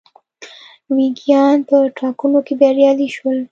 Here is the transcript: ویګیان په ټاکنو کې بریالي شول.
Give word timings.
ویګیان 0.95 1.57
په 1.69 1.77
ټاکنو 1.97 2.39
کې 2.47 2.53
بریالي 2.59 3.07
شول. 3.15 3.37